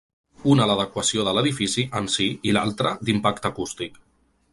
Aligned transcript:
Una 0.51 0.65
l’adequació 0.69 1.25
de 1.27 1.33
l’edifici 1.37 1.85
en 1.99 2.07
sí 2.13 2.27
i 2.49 2.55
l’altre 2.57 2.95
d’impacte 3.11 3.49
acústic. 3.51 4.01